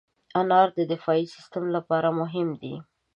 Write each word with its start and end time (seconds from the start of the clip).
انار 0.39 0.67
د 0.77 0.79
دفاعي 0.91 1.23
سیستم 1.35 1.63
لپاره 1.75 2.09
مهم 2.19 2.47
دی. 2.61 2.75